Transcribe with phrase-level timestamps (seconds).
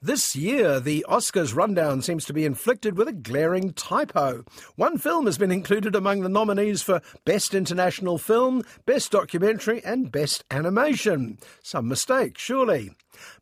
[0.00, 4.44] This year, the Oscars rundown seems to be inflicted with a glaring typo.
[4.76, 10.12] One film has been included among the nominees for Best International Film, Best Documentary, and
[10.12, 11.38] Best Animation.
[11.64, 12.92] Some mistake, surely.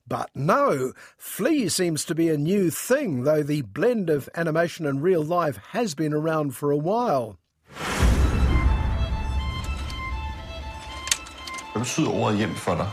[0.09, 5.03] But no, Flee seems to be a new thing, though the blend of animation and
[5.03, 7.37] real life has been around for a while.
[11.73, 12.89] Hvad betyder ordet hjem for dig?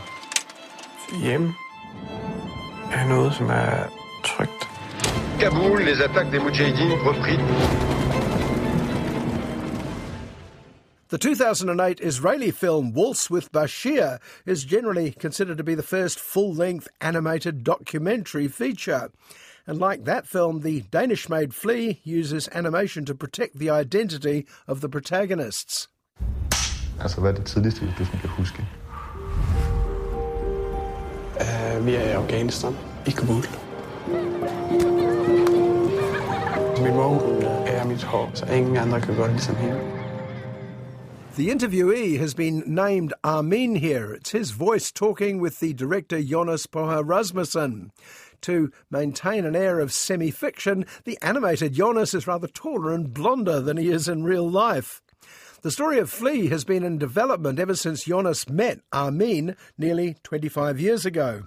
[1.22, 1.54] Hjem
[2.92, 3.92] er noget, som er
[4.24, 4.68] trygt.
[5.40, 7.38] Kaboul, les attaques des Moudjahidines repris.
[11.08, 16.52] The 2008 Israeli film Waltz with Bashir is generally considered to be the first full
[16.52, 19.10] length animated documentary feature.
[19.66, 24.80] And like that film, the Danish made Flee uses animation to protect the identity of
[24.80, 25.88] the protagonists.
[27.00, 28.66] Altså, hvad er det tidligste, du sådan kan huske?
[31.78, 33.44] Uh, vi er i Afghanistan, i Kabul.
[36.82, 39.80] Min mor hun er mit hår, så ingen andre kan gøre det ligesom hende.
[41.34, 44.14] The interviewee has been named Amin here.
[44.14, 47.90] It's his voice talking with the director Jonas Poher Rasmussen.
[48.42, 53.60] To maintain an air of semi fiction, the animated Jonas is rather taller and blonder
[53.60, 55.00] than he is in real life.
[55.62, 60.78] The story of Flee has been in development ever since Jonas met Amin nearly 25
[60.78, 61.42] years ago.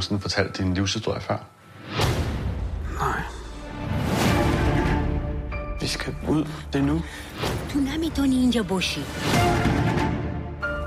[0.00, 1.38] Har du nogensinde fortalt din livshistorie før?
[2.98, 3.22] Nej.
[5.80, 6.44] Vi skal ud.
[6.72, 7.02] Det er nu.
[7.70, 9.00] Tunami Toninja Boshi.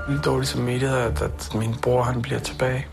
[0.08, 2.86] Lidt dårlig samvittighed, at, at min bror han bliver tilbage.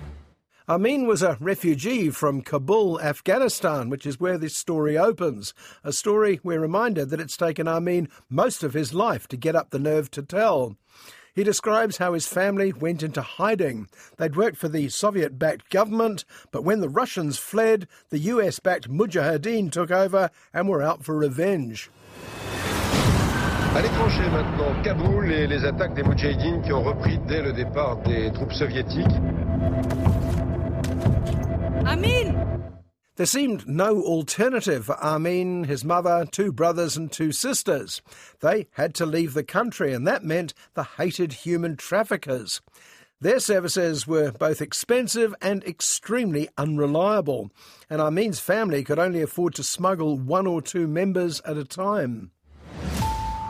[0.68, 5.53] Amin was a refugee from Kabul, Afghanistan, which is where this story opens.
[5.84, 9.70] A story we're reminded that it's taken Amin most of his life to get up
[9.72, 10.76] the nerve to tell.
[11.34, 13.88] He describes how his family went into hiding.
[14.18, 18.90] They'd worked for the Soviet backed government, but when the Russians fled, the US backed
[18.90, 21.90] Mujahideen took over and were out for revenge.
[23.74, 27.96] À l'étranger maintenant, Kaboul et les attaques des Moudjahidines qui ont repris dès le départ
[28.03, 29.06] des troupes soviétiques.
[31.86, 32.36] Amin!
[33.22, 38.02] There seemed no alternative for Amin, his mother, two brothers, and two sisters.
[38.40, 42.62] They had to leave the country, and that meant the hated human traffickers.
[43.20, 47.52] Their services were both expensive and extremely unreliable,
[47.92, 52.32] and Amin's family could only afford to smuggle one or two members at a time.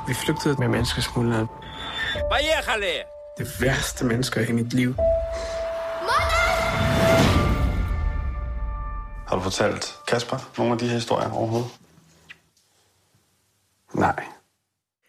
[0.08, 1.48] Vi flygtede med menneskesmuglere.
[2.30, 3.06] Bare jægerle!
[3.59, 4.96] Værste mennesker i mit liv.
[9.31, 11.80] Har du fortalt Kasper nogle af de her historier overhovedet?
[13.94, 14.25] Nej.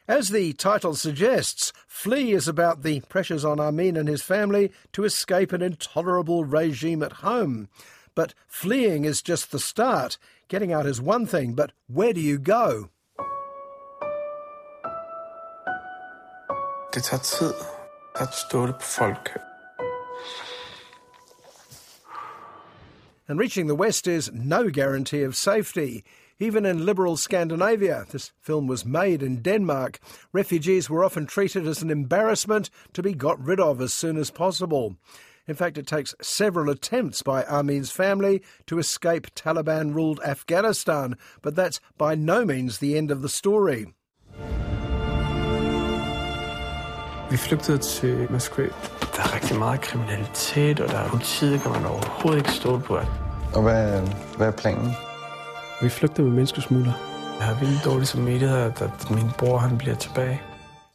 [0.09, 5.05] As the title suggests, Flee is about the pressures on Amin and his family to
[5.05, 7.69] escape an intolerable regime at home.
[8.15, 10.19] But fleeing is just the start.
[10.49, 12.89] Getting out is one thing, but where do you go?
[16.95, 17.55] Det tager tid
[18.15, 19.52] at stole på folk.
[23.29, 26.05] And reaching the West is no guarantee of safety.
[26.41, 30.01] Even in liberal Scandinavia, this film was made in Denmark,
[30.33, 34.31] refugees were often treated as an embarrassment to be got rid of as soon as
[34.31, 34.97] possible.
[35.47, 41.55] In fact, it takes several attempts by Amin's family to escape Taliban ruled Afghanistan, but
[41.55, 43.87] that's by no means the end of the story.
[47.33, 48.63] Vi flygtede til Moskva.
[49.17, 52.95] Der er rigtig meget kriminalitet, og der er politiet, kan man overhovedet ikke stole på.
[53.55, 54.01] Og hvad,
[54.37, 54.91] hvad er planen?
[55.83, 56.93] Vi flygtede med menneskesmugler.
[57.39, 60.41] Jeg har vildt dårlig samvittighed, at min bror han bliver tilbage.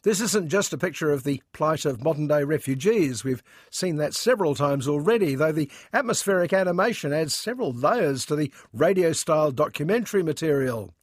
[0.06, 3.24] This isn't just a picture of the plight of modern day refugees.
[3.24, 3.42] We've
[3.72, 9.12] seen that several times already, though the atmospheric animation adds several layers to the radio
[9.12, 10.94] style documentary material.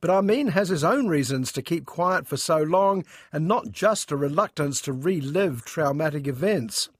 [0.00, 4.12] But Amin has his own reasons to keep quiet for so long, and not just
[4.12, 6.90] a reluctance to relive traumatic events.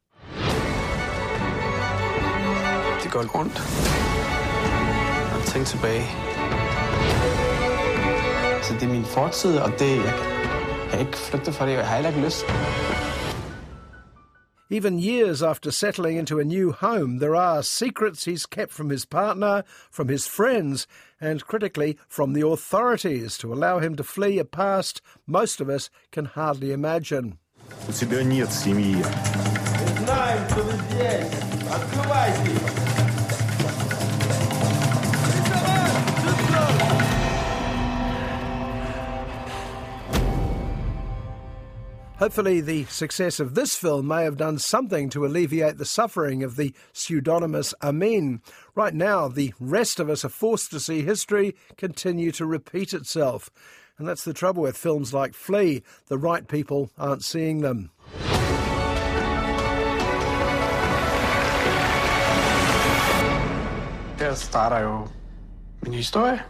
[3.02, 3.56] Det går rundt.
[5.34, 6.06] Og tænk tilbage.
[8.62, 10.36] Så det er min fortid, og det jeg kan
[10.92, 12.44] jeg ikke flygte fra det, og jeg har heller ikke lyst.
[14.69, 19.03] Even years after settling into a new home, there are secrets he's kept from his
[19.03, 20.87] partner, from his friends,
[21.19, 25.89] and critically, from the authorities to allow him to flee a past most of us
[26.11, 27.37] can hardly imagine.
[27.87, 29.03] У тебя нет семьи.
[30.05, 31.27] Знаем, что вы здесь.
[31.69, 32.84] Открывайте.
[42.18, 46.56] Hopefully, the success of this film may have done something to alleviate the suffering of
[46.56, 48.40] the pseudonymous Amin.
[48.74, 53.50] Right now, the rest of us are forced to see history continue to repeat itself.
[53.98, 55.82] And that's the trouble with films like Flee.
[56.06, 57.90] The right people aren't seeing them.
[64.34, 65.10] Starter jo
[65.82, 66.40] min historie.